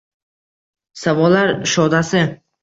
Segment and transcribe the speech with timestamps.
[1.01, 2.25] Savollar shodasi